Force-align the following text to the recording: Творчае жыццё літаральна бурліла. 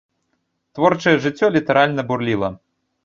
Творчае 0.79 1.13
жыццё 1.25 1.51
літаральна 1.59 2.01
бурліла. 2.09 2.49